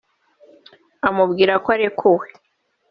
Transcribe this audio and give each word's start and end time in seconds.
amubwira 1.07 1.53
ko 1.63 1.67
arekuwe 1.75 2.27